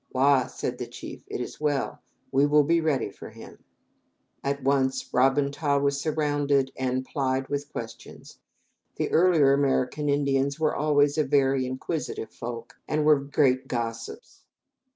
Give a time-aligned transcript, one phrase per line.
[0.11, 2.01] "Wa," said the old chief, "it is well,
[2.31, 3.63] we will be ready for him."
[4.43, 8.39] At once Ra bun ta was surrounded and plied with questions.
[8.95, 14.41] The earlier American Indians were always a very inquisitive folk, and were great gossips.